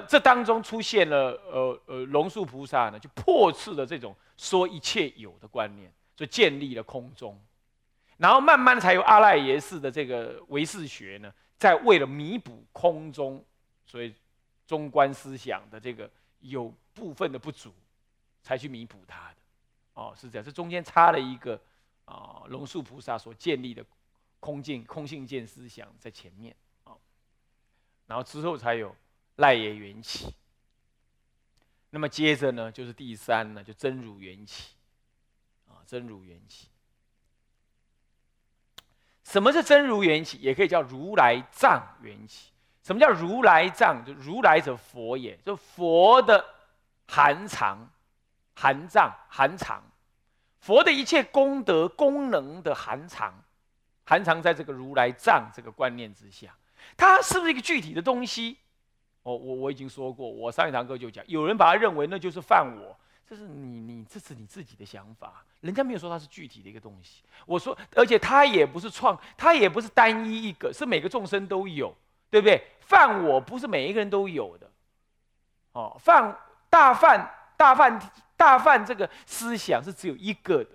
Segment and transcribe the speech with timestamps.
[0.00, 7.40] 这当中出现了呃呃龙树菩萨呢，就破斥了这种说一切有的观念，就建立了空中，
[8.16, 13.44] 然后慢慢才有阿赖耶识的这个唯识学呢，在为了弥补空中，
[13.86, 14.14] 所以
[14.66, 16.08] 中观思想的这个
[16.40, 17.72] 有部分的不足，
[18.42, 19.36] 才去弥补它的。
[19.94, 21.60] 哦，是这样，这中间插了一个
[22.04, 23.84] 啊龙树菩萨所建立的
[24.38, 26.54] 空境空性见思想在前面
[26.84, 26.92] 啊，
[28.06, 28.94] 然后之后才有。
[29.36, 30.34] 赖也缘起，
[31.90, 34.74] 那么接着呢，就是第三呢，就真如缘起，
[35.68, 36.68] 啊，真如缘起。
[39.24, 40.38] 什么是真如缘起？
[40.38, 42.50] 也可以叫如来藏缘起。
[42.82, 44.04] 什么叫如来藏？
[44.04, 46.44] 就如来者佛也，就佛的
[47.08, 47.88] 含藏、
[48.54, 49.82] 含藏、含藏，
[50.58, 53.32] 佛的一切功德功能的含藏，
[54.04, 56.54] 含藏在这个如来藏这个观念之下。
[56.96, 58.58] 它是不是一个具体的东西？
[59.22, 67.22] 我我我已经说过，我上一堂课就讲，有人把它认为那就是犯我，这是你你这是你自己的想法，人家没有说它是具体的一个东西。
[67.46, 71.94] 我说，而且它也不是创，它也不是单一一个，是每个众生都有，
[72.30, 72.62] 对不对？
[72.80, 74.68] 犯我不是每一个人都有的，
[75.72, 76.36] 哦，犯
[76.68, 80.70] 大犯大犯大犯这个思想是只有一个的，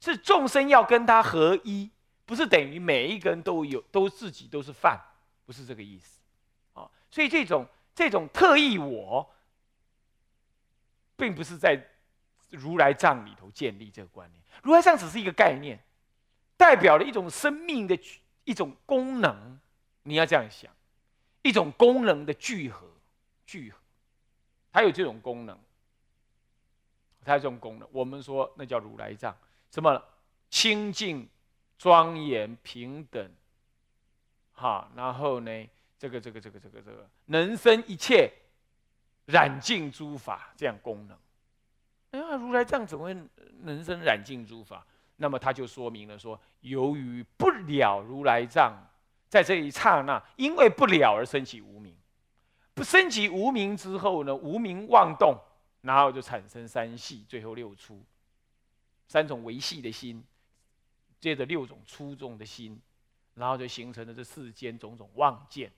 [0.00, 1.90] 是众生要跟他合一，
[2.24, 4.98] 不是等于每一个人都有，都自己都是犯，
[5.44, 6.15] 不是这个意思。
[7.16, 9.26] 所以这种这种特异我，
[11.16, 11.82] 并不是在
[12.50, 14.42] 如来藏里头建立这个观念。
[14.62, 15.82] 如来藏只是一个概念，
[16.58, 17.98] 代表了一种生命的
[18.44, 19.58] 一种功能。
[20.02, 20.70] 你要这样想，
[21.40, 22.86] 一种功能的聚合，
[23.46, 23.78] 聚合，
[24.70, 25.58] 它有这种功能，
[27.24, 27.88] 它有这种功能。
[27.92, 29.34] 我们说那叫如来藏，
[29.70, 30.04] 什么
[30.50, 31.26] 清净、
[31.78, 33.32] 庄严、平等，
[34.52, 35.66] 哈，然后呢？
[35.98, 38.30] 这个这个这个这个这个能生一切
[39.26, 41.18] 染净诸法这样功能，
[42.10, 43.16] 哎呀，如来藏怎么会
[43.62, 44.86] 能生染净诸法？
[45.16, 48.74] 那么他就说明了说，由于不了如来藏，
[49.30, 51.96] 在这一刹那，因为不了而升起无名，
[52.74, 55.34] 不升起无名之后呢，无名妄动，
[55.80, 58.04] 然后就产生三系，最后六出，
[59.08, 60.22] 三种维系的心，
[61.18, 62.78] 接着六种出众的心，
[63.34, 65.72] 然后就形成了这世间种种妄见。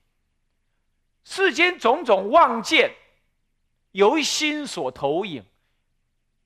[1.31, 2.91] 世间种种妄见，
[3.93, 5.44] 由心所投影，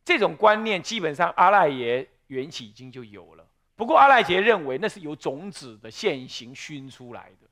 [0.04, 3.46] 这种观念基本上阿赖耶缘起已经就有了。
[3.76, 7.46] 不过阿赖耶认为那是由种子的现行熏出来的，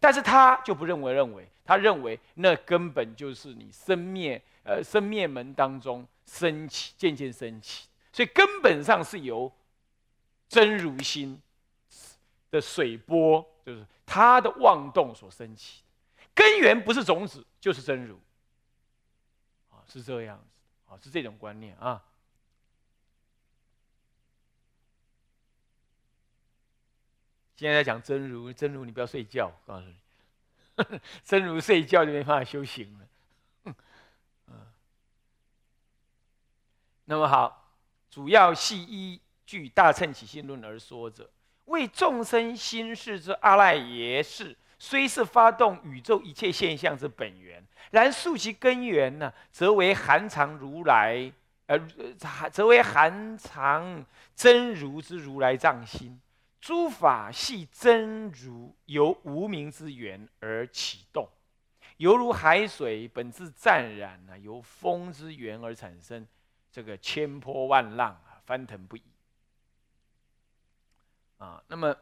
[0.00, 9.50] 但是他就不认为，认为他认为那根本就是你生灭呃生灭门当中升起渐渐升起，所以根本上是由
[10.48, 11.40] 真如心
[12.50, 15.84] 的水波，就是它的妄动所升起。
[16.36, 18.20] 根源不是种子，就是真如，
[19.70, 22.04] 啊，是这样子，啊，是这种观念啊。
[27.56, 29.96] 现在在讲真如，真如你不要睡觉，告诉你，
[31.24, 33.08] 真如睡觉就没办法修行了。
[37.06, 37.72] 那么好，
[38.10, 41.30] 主要系依据《大乘起信论》而说者，
[41.64, 44.54] 为众生心事之阿赖耶识。
[44.78, 51.32] 虽是发动宇宙一切现象之本源，然溯其根源呢，则为含藏如来，
[51.66, 51.78] 呃，
[52.52, 54.04] 则为含藏
[54.34, 56.20] 真如之如来藏心。
[56.60, 61.26] 诸法系真如由无名之源而启动，
[61.96, 66.26] 犹如海水本自湛然呢，由风之源而产生，
[66.70, 69.02] 这个千波万浪啊，翻腾不已。
[71.38, 71.96] 啊，那么。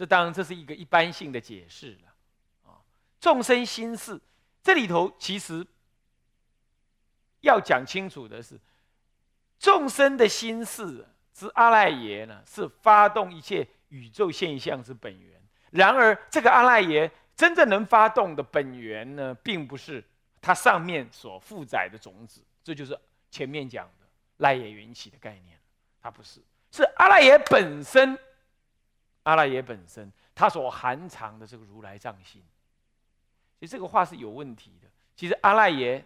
[0.00, 2.80] 这当然，这是一个一般性的解释了，啊，
[3.20, 4.18] 众生心事
[4.62, 5.62] 这里头其实
[7.42, 8.58] 要讲清楚的是，
[9.58, 15.38] 众生的心事之阿赖耶呢，是发动一切宇宙现象之本源。
[15.70, 20.02] 然而，这个阿赖耶真正能发动的本源呢，并不是
[20.40, 22.98] 它上面所负载的种子，这就是
[23.30, 24.06] 前面讲的
[24.38, 25.60] 赖耶缘起的概念，
[26.00, 28.18] 它不是，是阿赖耶本身。
[29.24, 32.42] 阿赖耶本身，它所含藏的这个如来藏心，
[33.58, 34.88] 其实这个话是有问题的。
[35.14, 36.04] 其实阿赖耶，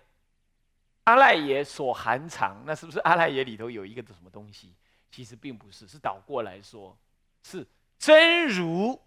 [1.05, 4.75] 阿赖耶所含藏，那是不是阿赖耶里头有一个什么东西？
[5.11, 6.97] 其实并不是，是倒过来说，
[7.45, 7.65] 是
[7.99, 9.01] 真如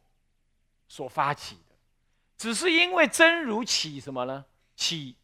[0.88, 1.76] 所发起的。
[2.38, 4.46] 只是因为真如起什么呢？
[4.76, 5.18] 起，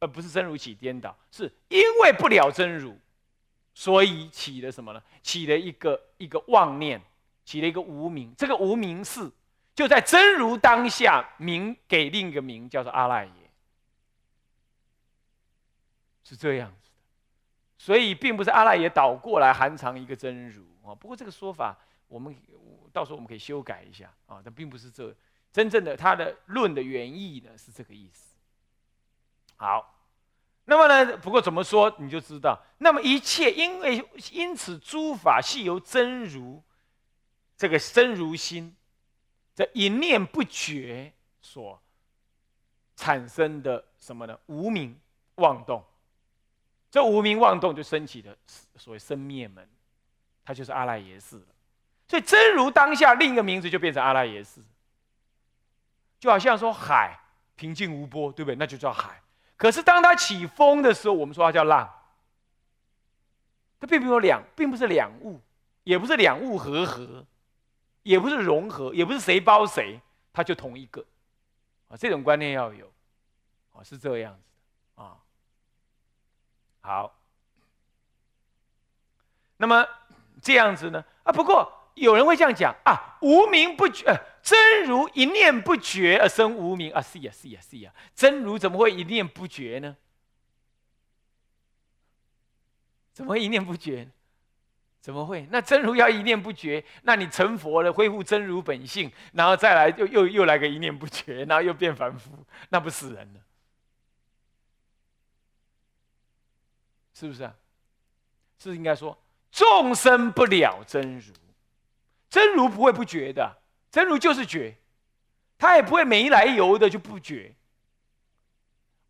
[0.00, 2.98] 而不是真如起颠倒，是因为不了真如，
[3.74, 5.02] 所以起了什么呢？
[5.22, 6.98] 起了一个一个妄念。
[7.44, 9.30] 起了一个无名，这个无名是
[9.74, 13.32] 就在真如当下名给另一个名，叫做阿赖耶。
[16.24, 16.96] 是这样子的。
[17.78, 20.94] 所以并不是阿赖耶倒过来含藏一个真如啊。
[20.94, 22.34] 不过这个说法，我们
[22.92, 24.40] 到时候我们可以修改一下啊。
[24.44, 25.14] 但并不是这
[25.52, 28.36] 真正的他的论的原意呢，是这个意思。
[29.56, 29.98] 好，
[30.66, 32.58] 那么呢，不过怎么说你就知道。
[32.78, 36.62] 那么一切因为因此诸法系由真如
[37.62, 38.74] 这个真如心，
[39.54, 41.80] 这一念不绝所
[42.96, 44.36] 产生的什么呢？
[44.46, 44.98] 无名
[45.36, 45.80] 妄动。
[46.90, 48.36] 这无名妄动就升起的
[48.74, 49.64] 所谓生灭门，
[50.44, 51.46] 它就是阿赖耶识了。
[52.08, 54.60] 所以真如当下另一个名字就变成阿赖耶识，
[56.18, 57.16] 就好像说海
[57.54, 58.56] 平静无波，对不对？
[58.56, 59.22] 那就叫海。
[59.56, 61.88] 可是当它起风的时候，我们说它叫浪。
[63.78, 65.40] 它并没有两，并不是两物，
[65.84, 67.24] 也不是两物合合，
[68.02, 70.00] 也不是融合，也不是谁包谁，
[70.32, 71.04] 它就同一个。
[71.88, 72.90] 啊，这种观念要有，
[73.72, 74.42] 啊，是这样子
[74.96, 75.18] 的啊。
[76.80, 77.18] 好，
[79.56, 79.86] 那么
[80.40, 81.04] 这样子呢？
[81.22, 84.04] 啊，不过有人会这样讲啊，无名不绝，
[84.42, 89.96] 真如一念不觉而生无名啊，是呀，是呀，是呀，真如怎么会一念不觉呢？
[93.12, 94.10] 怎么会一念不绝？
[95.02, 95.46] 怎么会？
[95.50, 102.30] 那真如要一念不绝，那你成佛了，恢复真如本性，然后再来又又又来个一念不绝，然后又变凡夫，
[102.68, 103.40] 那不死人了？
[107.12, 107.52] 是不是啊？
[108.58, 109.18] 是应该说
[109.50, 111.32] 众生不了真如，
[112.30, 113.58] 真如不会不觉的，
[113.90, 114.76] 真如就是觉，
[115.58, 117.52] 他也不会没来由的就不觉。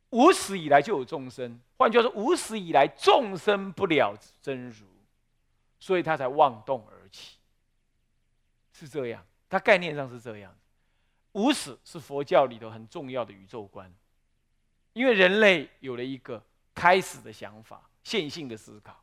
[0.09, 4.87] 无始以来就有众生，换句话说，无始以来众生不了真如，
[5.83, 7.39] 所以他才妄动而起。
[8.71, 10.57] 是这样，他概念上是这样。
[11.33, 13.93] 无始是佛教里头很重要的宇宙观，
[14.93, 16.41] 因为人类有了一个
[16.73, 17.89] 开始的想法。
[18.05, 19.01] 线性的思考，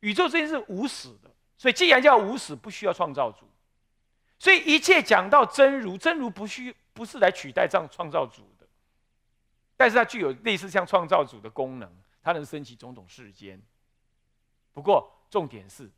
[0.00, 3.46] 宇宙这件事无始的，所以既然叫无始，不需要创造主，
[4.38, 8.66] 所以一切讲到真如，真如不需不是来取代这样创造主的，
[9.76, 13.60] 但是它具有类似像创造主的功能，它能升起种种世间。
[14.72, 15.90] 不过重点是，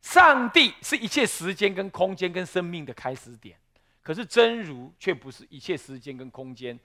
[0.00, 3.56] 上帝是一切时间跟空间跟生命的开始点，
[4.02, 6.76] 可是真如却不是一切时间跟空间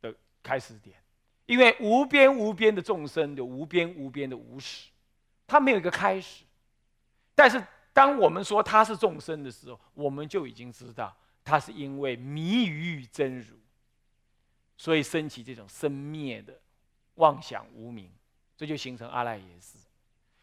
[0.00, 0.14] 的
[0.44, 0.96] 开始点。
[1.46, 4.90] 因为无边无边的众生有无边无边的无始，
[5.44, 6.44] 它没有一个开始。
[7.34, 7.60] 但是
[7.92, 13.56] 当我们说它是众生的时候，我们就已经知道，它是因为迷于真如，
[14.76, 16.60] 所以升起这种生灭的
[17.16, 18.08] 妄想无明，
[18.58, 19.78] 这就形成阿赖耶识。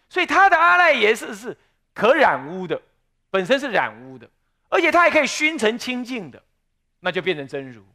[0.10, 1.56] 所以他的阿赖耶识是
[1.94, 2.82] 可染污的，
[3.30, 4.28] 本身是染污的，
[4.70, 6.42] 而且它还可以熏成清净的，
[7.02, 7.86] 那就变成真如。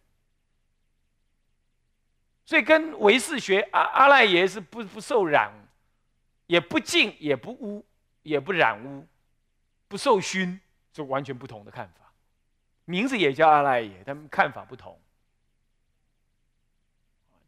[2.44, 5.50] 所以跟唯识学阿阿赖耶是不不受染，
[6.46, 7.86] 也不净也不污
[8.22, 9.06] 也不染污，
[9.88, 10.60] 不受熏，
[10.94, 12.12] 是完全不同的看法。
[12.84, 15.00] 名字也叫阿赖耶，他们看法不同。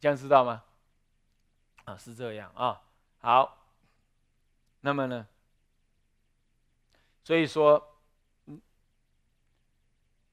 [0.00, 0.62] 这样知道吗？
[1.84, 2.80] 啊，是这样啊。
[3.18, 3.66] 好，
[4.80, 5.26] 那么呢？
[7.24, 7.98] 所以说，
[8.46, 8.60] 嗯，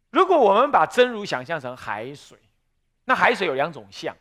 [0.10, 2.40] 如果我们把真如想象成海水，
[3.06, 4.16] 那海水有两种相。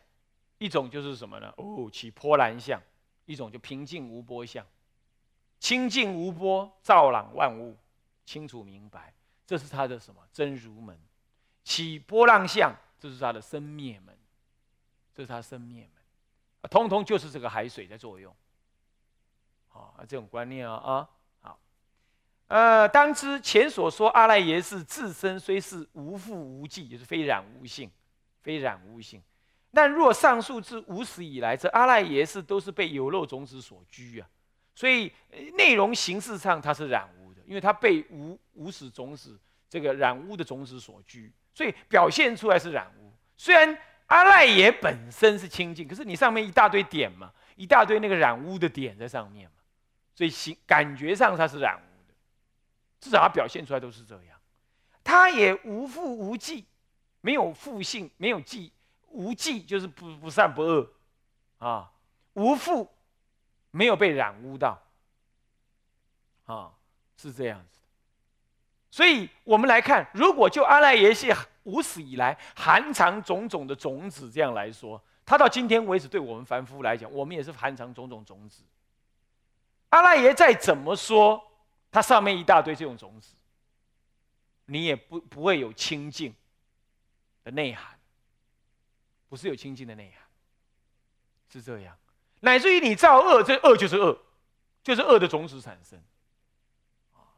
[0.59, 1.53] 一种就是什么呢？
[1.55, 2.77] 哦，起波澜相；
[3.25, 4.65] 一种就平静无波相。
[5.57, 7.77] 清净无波，照朗万物，
[8.25, 9.13] 清楚明白，
[9.47, 10.99] 这是他的什么真如门。
[11.63, 14.17] 起波浪相，这是他的生灭门，
[15.15, 15.98] 这是他生灭门，
[16.69, 18.35] 通通就是这个海水在作用。
[19.69, 21.09] 啊，这种观念啊啊，
[21.41, 21.59] 好。
[22.47, 27.89] 呃，当知前所说阿赖耶是自身虽是无复无际，就是非染无性，
[28.41, 29.21] 非染无性。
[29.71, 34.27] 但若上述至无始以来，这阿赖耶识都是被有漏种子所居啊，
[34.73, 35.13] 所以
[35.53, 39.39] 内容形式上它是染污的，因为它被无无始种子
[39.69, 43.13] 这个染污的种子所居，所以表现出来是染污。
[43.37, 43.77] 虽然
[44.09, 49.55] 阿赖耶本身是清净，可是你上面一大堆点嘛，一大堆那个染污的点在上面嘛，
[50.13, 52.13] 所以形感觉上它是染污的，
[52.99, 54.37] 至少它表现出来都是这样。
[55.03, 56.65] 它也无复无记，
[57.21, 58.71] 没有复性，没有记。
[59.11, 60.87] 无忌就是不不善不恶，
[61.57, 61.91] 啊，
[62.33, 62.87] 无负
[63.71, 64.79] 没有被染污到，
[66.45, 66.71] 啊，
[67.17, 67.79] 是这样子。
[68.91, 71.31] 所以我们来看，如果就阿赖耶系
[71.69, 78.63] 无始以来含藏种种的种子这样来说，它到今天为止，对我们凡夫来讲，我们也是含藏种种种子。
[79.89, 81.41] 阿赖耶再怎么说，
[81.91, 83.33] 它上面一大堆这种种子，
[84.65, 86.33] 你也不不会有清净
[87.43, 87.97] 的内涵。
[89.27, 90.27] 不是有清净的内涵，
[91.51, 91.95] 是这样，
[92.39, 94.19] 乃至于你造恶，这恶就是恶，
[94.81, 96.01] 就是恶的种子产生，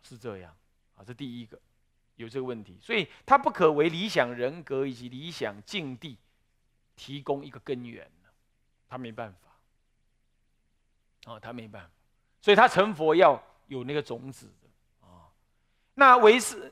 [0.01, 0.55] 是这样，
[0.95, 1.59] 啊，这第一个
[2.21, 6.17] 有这个问题，所以他不可为理想人格以及理想境地
[6.95, 8.09] 提供一个根源。
[8.87, 11.91] 他没办法，啊，他没办法，
[12.41, 15.27] 所以他成佛要有那个种子的，啊，
[15.95, 16.71] 那为是。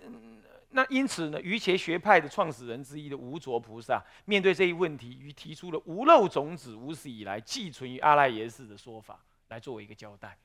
[0.71, 10.37] 那因此呢，瑜伽学派的创始人之一的无着菩萨，面对这一问题，于提出了无漏种子无始以来寄存于阿赖耶识的说法，来作为一个交代。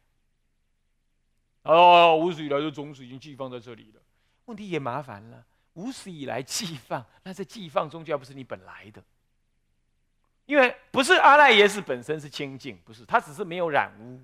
[1.64, 4.00] 哦，无始以来的种子已经寄放在这里了，
[4.46, 5.44] 问题也麻烦了。
[5.74, 9.02] 无始以来寄放， 那这寄放终究不是你本来的，
[10.46, 14.20] 因为不是阿赖耶识本身是清净，不是，它只是没有染污，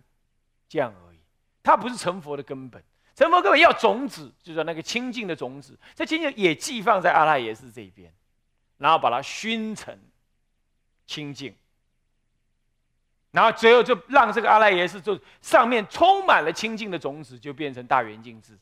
[0.68, 1.18] 这样而已，
[1.62, 2.82] 它不是成佛的根本。
[3.16, 8.10] 成佛根本要种子，就是那个清净的种子，这清净也寄放在阿赖耶识这边，
[8.78, 9.98] 然后把它熏成
[11.06, 11.54] 清净，
[13.32, 18.56] 然后最后就让这个阿赖耶识就上面充满了清净的种子，就变成大圆镜智，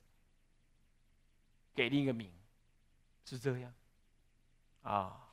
[1.79, 2.29] 给另一个名，
[3.25, 3.73] 是这样
[4.83, 5.31] 啊，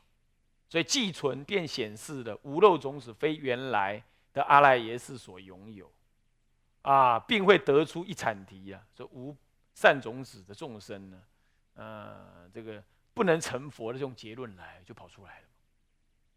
[0.70, 5.92] 所以寄存便显示的无漏种子非原来的阿赖耶识所拥有。
[6.84, 9.36] 啊，并会得出一产题啊，说无
[9.74, 11.20] 善种子的众生呢，
[11.74, 12.84] 呃，这个
[13.16, 15.48] 不能成佛的这种结论来，就跑出来了，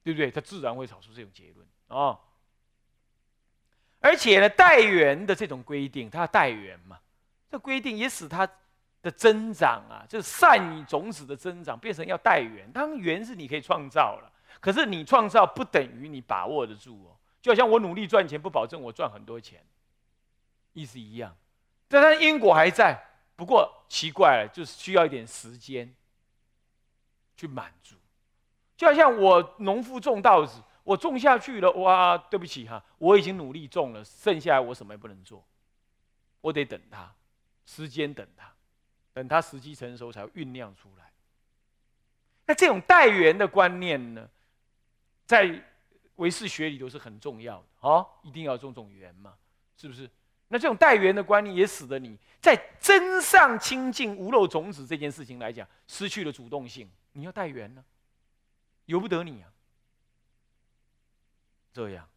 [0.02, 0.30] 对不对？
[0.30, 2.18] 他自然会找出这种结论啊。
[4.00, 6.98] 而且呢，代缘的这种规定，他代缘嘛，
[7.50, 8.50] 这规定也使他
[9.02, 12.70] 的增长啊，就是善种子的增长变成要带缘。
[12.72, 17.16] 当缘是你可以创造了，可是你创造不等于你把握得住哦。
[17.40, 19.64] 就好像我努力赚钱，不保证我赚很多钱。
[20.72, 21.36] 意思一样，
[21.88, 23.00] 但它因果还在。
[23.34, 25.94] 不过奇怪了，就是需要一点时间
[27.36, 27.94] 去满足。
[28.76, 35.44] 就好像我农夫种稻子，我种下去了，哇，对不起哈，我已经努力种了，剩下来我什么也不能做，
[36.40, 37.12] 我得等它，
[37.64, 38.52] 时间等它，
[39.18, 41.12] 等它时机成熟才酝酿出来。
[42.46, 44.30] 那这种代缘的观念呢，
[45.26, 45.60] 在
[46.14, 49.34] 唯识学里头是很重要的哦，一定要种种缘嘛，
[49.76, 50.08] 是不是？
[50.46, 56.88] 那这种代缘的观念，也使得你在真上清净无漏种子这件事情来讲，失去了主动性。
[57.10, 57.84] 你要代缘呢，
[58.84, 59.52] 由不得你啊。
[61.72, 62.08] 这样，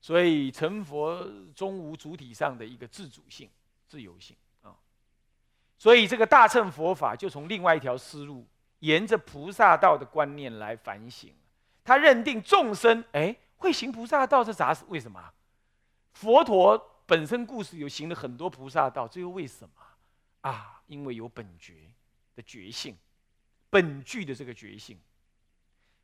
[0.00, 3.50] 所以成佛终无主体上的一个自主性、
[3.88, 4.36] 自由性。
[5.80, 8.46] 所以这个大乘佛法就从另外一条思路，
[8.80, 11.32] 沿着菩萨道的观念来反省。
[11.82, 14.84] 他认定众生哎会行菩萨道是啥事？
[14.88, 15.18] 为什么？
[16.12, 16.86] 佛陀。
[17.06, 19.74] 本身故事有行了很多菩萨道，这又为什么
[20.42, 20.80] 啊？
[20.86, 21.74] 因为有本觉
[22.36, 22.96] 的觉性，
[23.68, 24.96] 本具的这个觉性，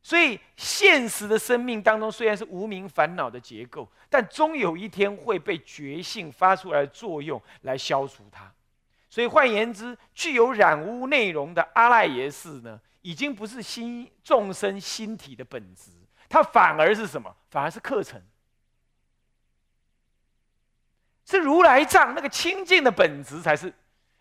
[0.03, 8.53] 所以现实的生命当中虽然是无名烦恼的结构，但终有一天会被觉性发出来的作用来消除它。
[9.17, 15.91] 所以换言之，具有染污内容的阿赖耶识呢，已经不是心众生心体的本质，
[16.29, 17.35] 它反而是什么？
[17.49, 18.21] 反而是课程。
[21.25, 23.73] 是如来藏那个清净的本质才是，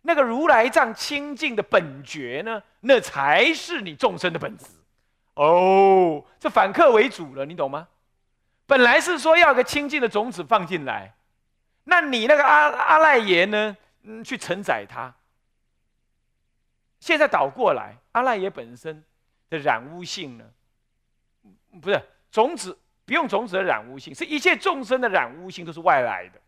[0.04, 2.64] 那个如来藏清净的本觉呢？
[2.80, 4.66] 那才是你众生的本质。
[5.34, 7.86] 哦，这反客为主了，你懂吗？
[8.66, 11.14] 本来是说要个清净的种子放进来，
[11.84, 13.76] 那你那个阿阿赖耶呢？
[14.06, 15.14] 嗯，去承载它。
[17.00, 19.04] 现在倒过来，阿赖耶本身
[19.50, 20.46] 的染污性呢？
[21.82, 26.42] 不是种子，不用种子的染污性，是一切众生的染污性都是外来的。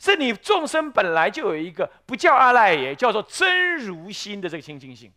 [0.00, 5.12] 是你众生本来就有一个不叫阿赖耶，叫做真如心的这个清净性。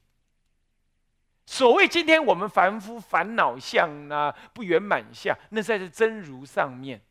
[1.45, 7.01] 所谓今天我们凡夫烦恼相啊、不圆满相，那在这真如上面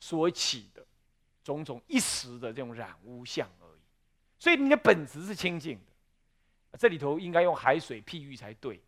[0.00, 0.84] 所起的
[1.54, 3.80] 种种一时的这种染污相而已。
[4.36, 6.76] 所以你的本质是清净的。
[6.76, 8.82] 这里头应该用海水譬喻才对。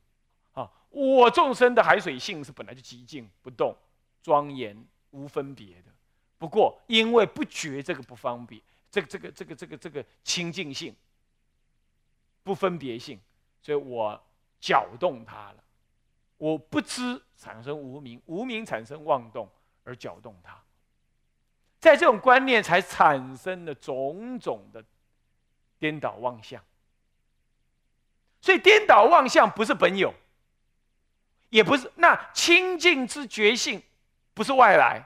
[0.52, 3.76] 啊，我众生的海水性是本来就极静不动、
[4.20, 5.92] 庄严无分别的。
[6.36, 8.60] 不过，因为不觉这个不方便，
[8.90, 10.94] 这个这个这个这个这个清净性、
[12.42, 13.20] 不分别性，
[13.62, 14.20] 所以我
[14.60, 15.64] 搅动它了。
[16.36, 19.48] 我不知产生无名，无名产生妄动
[19.84, 20.60] 而搅动它，
[21.80, 24.82] 在这种观念才产生了种种的
[25.78, 26.62] 颠倒妄想。
[28.40, 30.14] 所以颠倒妄想不是本有，
[31.50, 33.82] 也不是那清净之觉性，
[34.34, 35.02] 不是外来。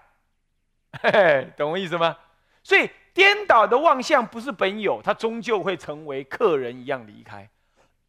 [1.03, 2.17] 嘿嘿，懂我意思吗？
[2.63, 7.49] 所以颠倒的妄想不是本有，它终究会成为客人一样离开。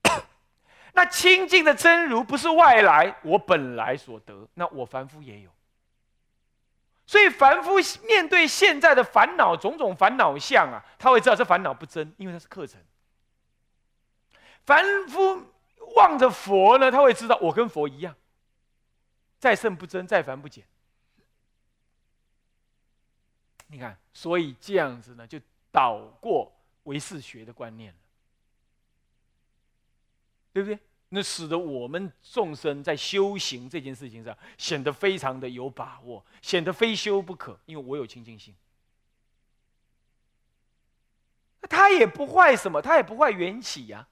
[0.93, 5.49] 那清净的真如不是外来，我本来所得，那我凡夫也有。
[7.05, 7.75] 所以凡夫
[8.07, 12.81] 面对现在的烦恼种种烦恼相啊，他会知道这烦恼不真，因为它是课程。
[14.65, 15.45] 凡夫
[15.95, 18.15] 望着佛呢，他会知道我跟佛一样，
[19.37, 20.65] 再胜不增，再凡不减。
[23.67, 25.39] 你看，所以这样子呢，就
[25.71, 26.51] 倒过
[26.83, 27.99] 唯识学的观念了，
[30.53, 30.79] 对不对？
[31.15, 38.55] 那使得我们众生在修行这件事情上显得非常的有把握，显得非修不可，因为我有清净心。
[41.69, 44.07] 他也不坏什么，他也不坏缘起呀，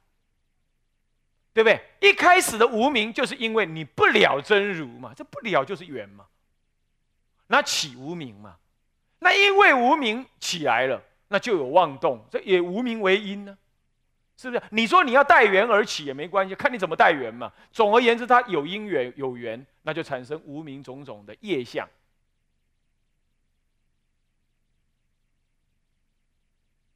[1.53, 1.81] 对不对？
[1.99, 6.27] 一开始的无名就是因为你不了真如嘛，这不了就是缘嘛，
[7.47, 8.57] 那起无名嘛，
[9.17, 13.57] 那因为无名起来了，那就有妄动，这也无名为因呢。
[14.41, 14.63] 是不是？
[14.71, 17.53] 你说你要带缘而起也没关系，看你怎么带缘嘛。
[17.71, 21.87] 总而言之，它有因缘有缘，那就产生无名种种的业相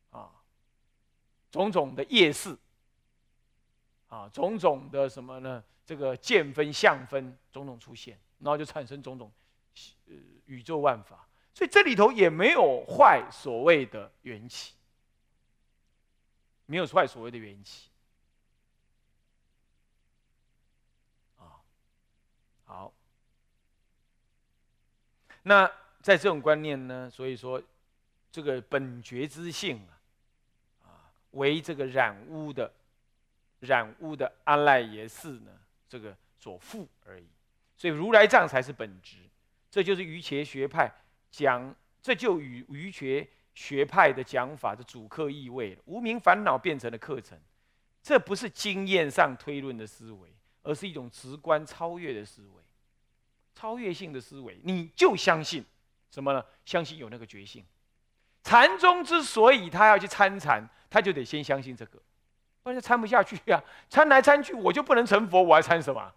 [0.09, 0.31] 啊，
[1.51, 2.57] 种种的业事
[4.07, 5.63] 啊，种种的什么呢？
[5.85, 9.31] 这个见分相分种种出现，然后就产生种种
[10.07, 10.15] 呃
[10.47, 11.27] 宇宙万法。
[11.53, 14.74] 所以这里头也没有坏所谓的缘起。
[16.67, 17.89] 没有坏所谓的缘起
[21.37, 21.61] 啊，
[22.63, 22.91] 好，
[25.43, 27.61] 那在这种观念呢，所以说
[28.31, 29.93] 这个本觉之性啊，
[30.87, 32.73] 啊，为这个染污的
[33.59, 37.27] 染污的阿赖耶识呢，这个所附而已。
[37.77, 39.17] 所以如来藏才是本质，
[39.69, 40.91] 这就是瑜伽学派
[41.29, 43.29] 讲，这就与瑜伽。
[43.55, 47.39] 学派的讲法的主客意味，无名烦恼变成了课程，
[48.03, 50.29] 这不是经验上推论的思维，
[50.61, 52.61] 而是一种直观超越的思维，
[53.55, 55.65] 超越性的思维，你就相信
[56.11, 56.45] 什么呢？
[56.65, 57.65] 相信有那个觉性。
[58.43, 61.99] 禅宗之所以他要去参禅，他就得先相信这个，
[62.61, 63.63] 不然参不下去呀。
[63.89, 66.13] 参来参去，我就不能成佛，我还参什么？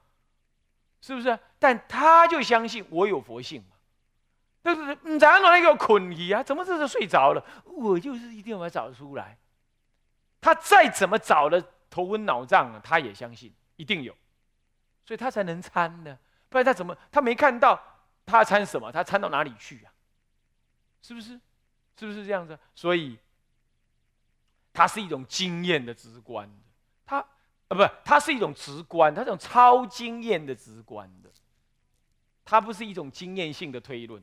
[1.01, 1.38] 是不是？
[1.59, 3.77] 但他就相信我有佛性嘛。
[4.64, 6.42] 就是你咋弄那个困意啊？
[6.42, 7.44] 怎么这是睡着了？
[7.64, 9.38] 我就是一定要把它找出来。
[10.40, 14.14] 他再怎么找的头昏脑胀啊，他也相信一定有，
[15.05, 16.18] 所以他才能参呢。
[16.49, 17.81] 不然他怎么他没看到
[18.27, 18.92] 他参什么？
[18.92, 19.92] 他参到哪里去啊？
[21.03, 21.40] 是不是？
[21.99, 22.57] 是不是这样子？
[22.77, 23.18] 所以，
[24.73, 26.62] 它是一种经验的直观的。
[27.05, 27.27] 它啊，
[27.68, 31.31] 不，它是一种直观，它这种超经验的直观的。
[32.44, 34.23] 它不是一种经验性的推论。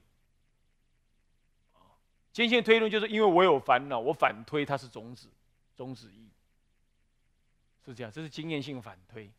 [2.35, 5.29] 经验推论就是因为我有烦恼，我反推它是种子，
[5.73, 6.27] 种子义，
[7.85, 9.31] 是这样，这是经验性反推。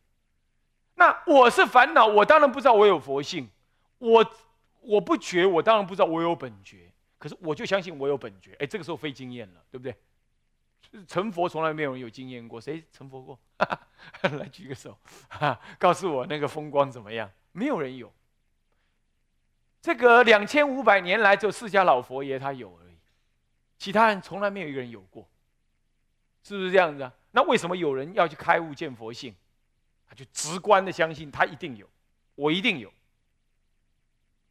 [0.95, 3.51] 那我是烦恼，我当然不知道我有佛性，
[3.99, 4.35] 我
[4.81, 9.95] 我不觉，我当然不知道我有本觉，可是我就相信我有本觉，哎，这个时候非经验了，对不对？
[11.07, 13.39] 成佛从来没有人有经验过，谁成佛过？
[14.23, 14.97] 来举个手，
[15.79, 17.31] 告诉我那个风光怎么样？
[17.53, 18.11] 没有人有。
[19.83, 22.81] 这个两千五百年来，只有释迦老佛爷他有。
[23.87, 25.25] 其他人从来没有一个人有过，
[26.43, 27.15] 是不是这样子啊？
[27.31, 29.33] 那为什么有人要去开悟见佛性？
[30.09, 31.89] 他就直观的相信他一定有，
[32.35, 32.93] 我一定有，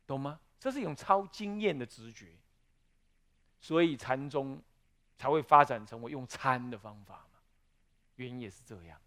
[0.07, 0.39] 懂吗？
[0.57, 2.27] 这是一种超经验的直觉，
[3.59, 4.61] 所以禅宗
[5.17, 7.39] 才会发展成为用参的方法嘛，
[8.15, 8.97] 原因也是这样。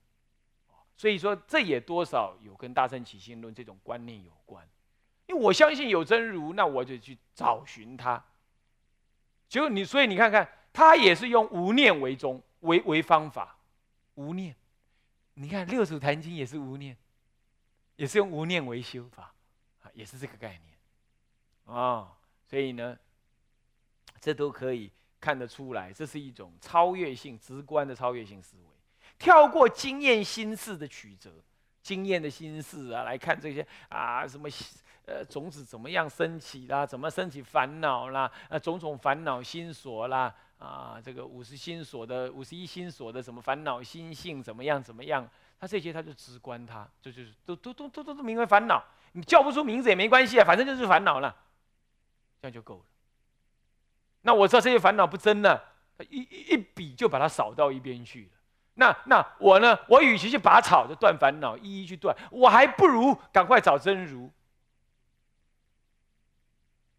[0.95, 4.69] 所以说这也多少有跟大乘起心论这种观念有关，
[5.25, 8.23] 因为我相信有真如，那我就去找寻它。
[9.49, 13.57] 就你，所以你看看，他也是用无念为宗为为方法，
[14.15, 14.55] 无念。
[15.35, 16.97] 你看六祖坛经也是无念，
[17.97, 19.33] 也是用无念为修法，
[19.83, 22.13] 啊，也是这个概念，啊，
[22.45, 22.99] 所以呢，
[24.21, 28.65] 这都可以看得出来，这是一种超越性、直观的超越性思维，
[29.17, 31.33] 跳过经验心事的曲折，
[31.83, 34.49] 经验的心事啊，来看这些啊什么。
[35.11, 36.85] 呃，种子怎么样升起啦？
[36.85, 38.31] 怎么升起烦恼啦？
[38.51, 44.83] 呃，种种烦恼心所啦，啊，这个五十心所的五十一心所的什么烦恼心性怎么样？
[44.83, 45.27] 怎么样？
[45.59, 48.85] 他这些他就直观，他就是都都都都都都名为烦恼。
[49.13, 51.35] 你叫不出名字也没关系啊，反正就是烦恼了，
[52.43, 52.85] 这样就够了。
[54.21, 55.59] 那我知道这些烦恼不真呢，
[56.11, 56.21] 一
[56.53, 58.38] 一笔就把它扫到一边去了。
[58.79, 59.77] 那那我呢？
[59.89, 64.31] 我与其去拔草就断烦恼，一一去断，我还不如赶快找真如。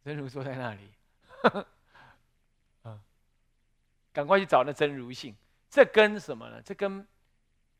[0.03, 0.91] 真如坐在那里，
[2.83, 2.99] 啊，
[4.11, 5.33] 赶快去找那真如性。
[5.69, 6.61] 这跟什么呢？
[6.61, 7.07] 这跟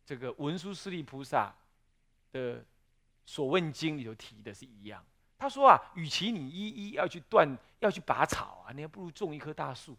[0.05, 1.53] 这个文殊师利菩萨
[2.31, 2.63] 的
[3.25, 5.03] 所问经里头提的是一样。
[5.38, 9.97] 他说啊，与其你一一要去断，要去拔草啊，你还不如种一棵大树。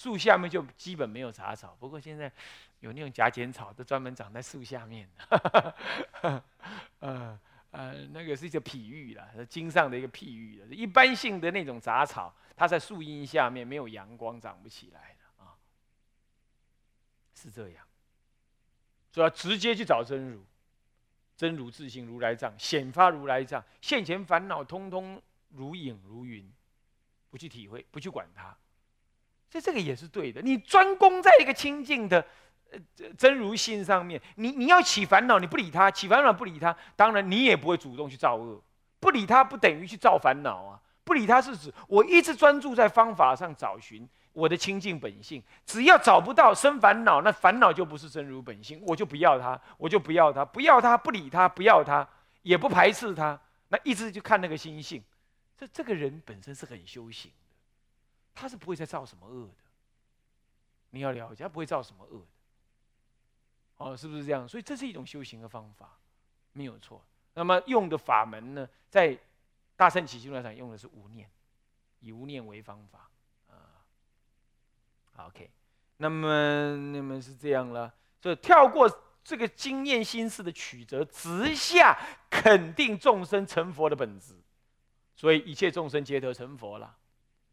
[0.00, 2.32] 树下面就基本没有杂草，不过现在
[2.78, 5.06] 有那种夹剪草，都专门长在树下面。
[7.00, 7.38] 呃
[7.70, 15.52] 呃，那个是一个譬喻了，经上的一个譬喻一般性的那种杂草，它在树荫下面没有阳光，长不起来的啊。
[17.34, 17.86] 是这样，
[19.12, 20.42] 所以要直接去找真如。
[21.36, 26.50] 真如自性，如来藏显发如来藏，现前烦恼通通如影如云，
[27.30, 28.56] 不去体会，不去管它，
[29.50, 30.40] 所以这个也是对的。
[30.40, 32.24] 你专攻在一个清净的
[32.70, 32.78] 呃
[33.18, 38.62] 真如心上面，你你要起烦恼，你不理他，起烦恼不理他，当然你也不会主动去造恶。
[39.00, 44.08] 不理他不等于去造烦恼啊，不理他是指我一直专注在方法上找寻。
[44.32, 52.06] 我的清净本性，只要找不到生烦恼，那烦恼就不是真如本性，我就不要它，我就不要它，不要它，不理它，不要它，
[52.42, 53.38] 也不排斥它，
[53.70, 55.02] 那一直就看那个心性。
[55.58, 57.32] 这这个人本身是很修行，
[58.34, 59.64] 他是不会再造什么恶的。
[60.90, 62.26] 你要了解，他不会造什么恶的。
[63.76, 64.48] 哦，是不是这样？
[64.48, 65.96] 所以这是一种修行的方法，
[66.52, 67.02] 没有错。
[67.34, 69.18] 那么用的法门呢，在
[69.76, 71.30] 大圣起心论上用的是无念，
[72.00, 73.08] 以无念为方法
[73.48, 73.86] 啊。
[75.26, 75.50] OK，
[75.98, 78.90] 那么那么是这样了，就跳过
[79.22, 81.96] 这个经验心事的曲折，直下
[82.28, 84.34] 肯定众生成佛的本质，
[85.14, 86.98] 所以一切众生皆得成佛了。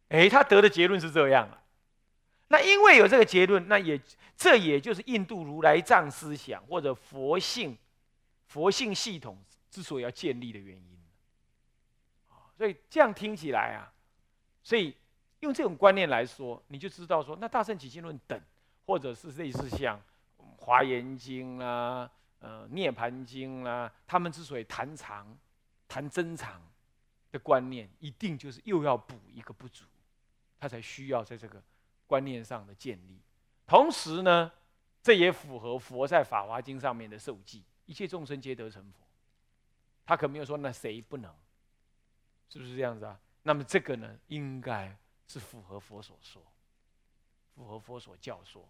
[0.10, 1.64] 哎，他得的结论是这样啊。
[2.48, 4.00] 那因为有这个结论，那也
[4.36, 7.78] 这也就是印度如来藏思想或者佛性
[8.46, 9.38] 佛性系统
[9.70, 11.00] 之所以要建立的原因。
[12.58, 13.92] 所以这样听起来啊，
[14.64, 14.96] 所以。
[15.42, 18.42] 用这种观念来说，你就知道说，那《大圣起心论》等，
[18.88, 19.96] 或者是类似像
[20.58, 25.38] 《华严经》啦、呃《涅盘经》啦，他们之所以谈长、
[25.88, 26.60] 谈真长
[27.32, 29.86] 的观念，一定就是又要补一个不足，
[30.60, 31.64] 他才需要在这个
[32.06, 33.22] 观念上的建立。
[33.66, 34.52] 同时呢，
[35.02, 39.06] 这也符合佛在《法华经》上面的受记：一切众生皆得成佛。
[40.06, 41.34] 他可没有说那谁不能，
[42.50, 43.20] 是不是这样子啊？
[43.44, 44.98] 那么这个呢，应该。
[45.30, 46.42] 是符合佛所说，
[47.54, 48.66] 符合佛所教说，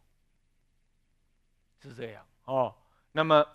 [1.80, 2.76] 是这样哦。
[3.12, 3.46] 那么，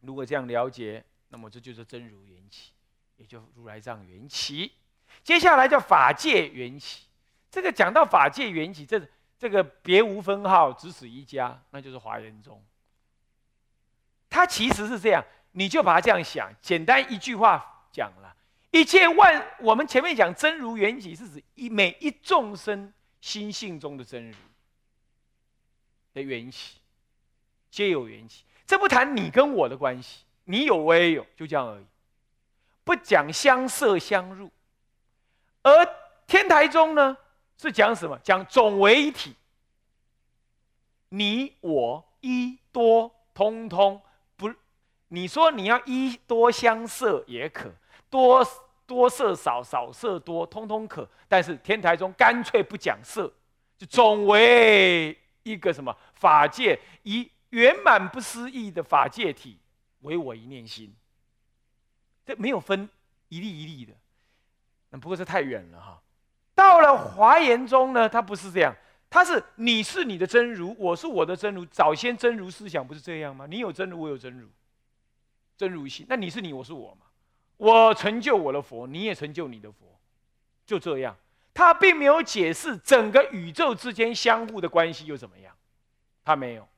[0.00, 2.74] 如果这样了解，那么这就是真如缘起，
[3.16, 4.74] 也就如来藏缘起。
[5.22, 7.04] 接下来叫法界缘起。
[7.50, 9.00] 这个讲到法界缘起，这
[9.38, 12.62] 这个别无分号，只此一家，那就是华严宗。
[14.28, 18.36] 它其实是这样，你就把它这样想，简单一句话讲了。
[18.70, 22.92] 一切万，我们前面讲真如缘起，是指一每一众生
[23.22, 24.36] 心性中的真如
[26.12, 26.78] 的缘起，
[27.70, 28.44] 皆有缘起。
[28.66, 31.86] 这不谈你跟我的关系，你有我也有，就这样而已。
[32.84, 34.50] 不讲相摄相入，
[35.68, 35.88] 而
[36.26, 37.16] 天台宗呢
[37.56, 38.18] 是讲什么？
[38.22, 39.34] 讲总为一体，
[41.10, 44.00] 你我一多通通
[44.36, 44.52] 不，
[45.08, 47.70] 你说你要一多相色也可。
[48.10, 48.46] 多
[48.86, 51.06] 多色少少色多，通通可。
[51.28, 53.30] 但是天台宗干脆不讲色，
[53.76, 59.58] 就总为一个什么法界，以圆满不思议的法界体
[60.00, 60.94] 为我一念心。
[62.24, 62.88] 这没有分
[63.28, 63.92] 一粒一粒的，
[64.90, 66.00] 那不过是太远了哈。
[66.54, 68.74] 到了华严中呢，它不是这样，
[69.08, 71.64] 它是你是你的真如，我是我的真如。
[71.66, 73.46] 早先真如思想不是这样吗？
[73.48, 74.48] 你有真如，我有真如，
[75.56, 76.04] 真如心。
[76.08, 77.06] 那你是你，我是我嘛？
[77.56, 79.98] 我成就我的佛，你也成就你的佛，
[80.64, 81.16] 就这样。
[81.54, 85.52] 他并没有解释整个宇宙之间相互的关系又怎么样，
[86.24, 86.68] 他没有。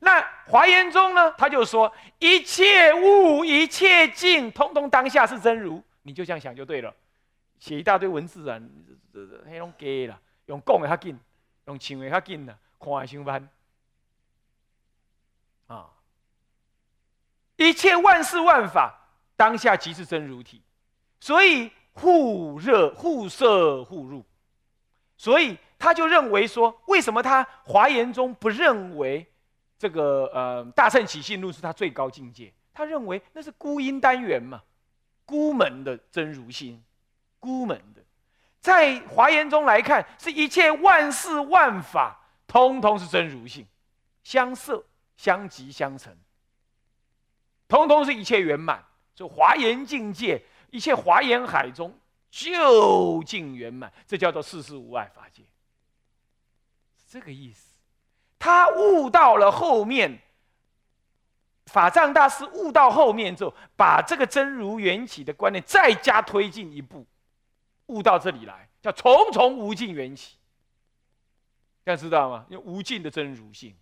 [0.00, 1.32] 那华严中呢？
[1.38, 5.82] 他就说一切物、一切境，通通当下是真如。
[6.02, 6.94] 你就这样想就对了。
[7.58, 8.60] 写一大堆文字啊，
[9.12, 11.18] 这这黑龙给了，用讲的较紧，
[11.66, 13.48] 用唱的较紧的，看的上慢。
[15.66, 15.90] 啊，
[17.56, 19.02] 一切万事万法。
[19.38, 20.62] 当下即是真如体，
[21.20, 24.24] 所以互热互摄互入，
[25.18, 29.26] 所以他就认为说，为什么他华严中不认为
[29.78, 32.50] 这个呃大乘起信论是他最高境界？
[32.72, 34.62] 他认为那是孤因单元嘛，
[35.26, 36.82] 孤门的真如心，
[37.38, 38.02] 孤门的，
[38.60, 43.66] 在华严中来看，是一切万事万法通通是真如性，
[44.22, 44.84] 相摄
[45.16, 46.16] 相即相成，
[47.68, 48.84] 通通是一切圆满。
[49.14, 51.98] 就华严境界，一切华严海中
[52.30, 55.42] 究竟圆满，这叫做世事无碍法界。
[57.08, 57.78] 这个意思，
[58.38, 60.20] 他悟到了后面
[61.64, 67.06] 法藏大师悟到后面之后，把这个真如缘起的观念再加推进一步，
[67.86, 70.36] 悟到这里来，叫重重无尽缘起。
[71.84, 72.44] 大家知道吗？
[72.48, 73.76] 因为无尽的真如性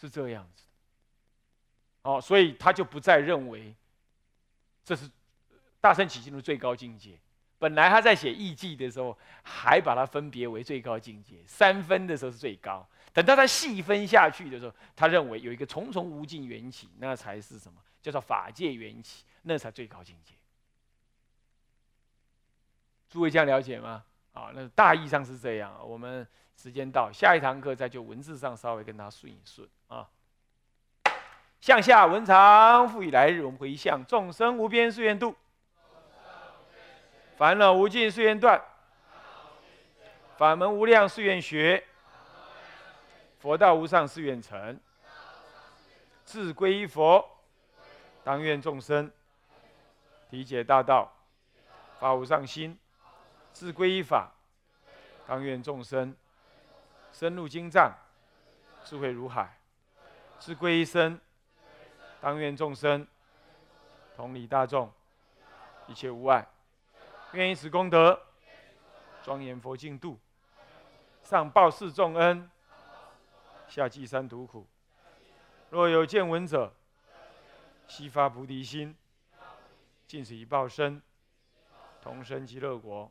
[0.00, 0.62] 是这样子。
[2.02, 3.74] 哦，所以他就不再认为
[4.84, 5.10] 这是
[5.80, 7.18] 大圣起心的最高境界。
[7.58, 12.86] 本来他在写艺记的时候，还把它分别为最高境界，三分的时候是最高。
[13.12, 17.80] 等到他细分下去的时候，他认为有一个重重无尽缘起，那才是什么？
[18.02, 20.34] 叫做法界缘起，那才最高境界。
[23.14, 24.02] 诸位这样了解吗？
[24.32, 25.72] 啊，那大意上是这样。
[25.86, 30.08] 我们时间到，下一堂课再就文字上稍微跟他顺一顺啊。
[31.60, 35.32] 向下文长，复以来日，我们回向众生无边誓愿度，
[37.36, 38.60] 烦恼无尽誓愿断，
[40.36, 41.84] 法门无量誓愿学。
[43.38, 44.80] 佛道无上誓愿成，
[46.24, 47.24] 自归依佛，
[48.24, 49.08] 当愿众生
[50.30, 51.14] 理解大道，
[52.00, 52.76] 发无上心；
[53.54, 54.34] 自归依法，
[55.26, 56.14] 当愿众生
[57.12, 57.96] 深入经藏，
[58.84, 59.46] 智慧如海；
[60.40, 61.18] 自归依身，
[62.20, 63.06] 当愿众生
[64.16, 64.92] 同理大众，
[65.86, 66.46] 一切无碍。
[67.32, 68.20] 愿以此功德，
[69.22, 70.18] 庄严佛净土，
[71.22, 72.50] 上报四重恩。
[73.68, 74.66] 下济三途苦，
[75.70, 76.72] 若有见闻者，
[77.88, 78.94] 悉发菩提心，
[80.06, 81.00] 尽此一报身，
[82.02, 83.10] 同生极乐国。